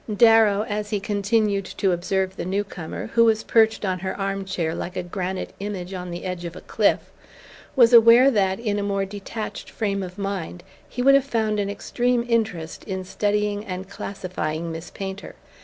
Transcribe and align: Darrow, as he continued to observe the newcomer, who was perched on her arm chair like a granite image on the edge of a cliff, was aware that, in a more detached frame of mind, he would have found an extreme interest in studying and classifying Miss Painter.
Darrow, 0.17 0.63
as 0.67 0.89
he 0.89 0.99
continued 0.99 1.63
to 1.65 1.91
observe 1.91 2.35
the 2.35 2.43
newcomer, 2.43 3.11
who 3.13 3.23
was 3.25 3.43
perched 3.43 3.85
on 3.85 3.99
her 3.99 4.19
arm 4.19 4.45
chair 4.45 4.73
like 4.73 4.95
a 4.97 5.03
granite 5.03 5.53
image 5.59 5.93
on 5.93 6.09
the 6.09 6.25
edge 6.25 6.43
of 6.43 6.55
a 6.55 6.61
cliff, 6.61 7.11
was 7.75 7.93
aware 7.93 8.31
that, 8.31 8.59
in 8.59 8.79
a 8.79 8.81
more 8.81 9.05
detached 9.05 9.69
frame 9.69 10.01
of 10.01 10.17
mind, 10.17 10.63
he 10.89 11.03
would 11.03 11.13
have 11.13 11.23
found 11.23 11.59
an 11.59 11.69
extreme 11.69 12.25
interest 12.27 12.83
in 12.85 13.03
studying 13.03 13.63
and 13.63 13.89
classifying 13.91 14.71
Miss 14.71 14.89
Painter. 14.89 15.35